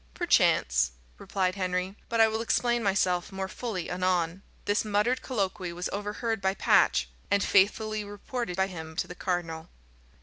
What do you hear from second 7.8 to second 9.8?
reported by him to the cardinal.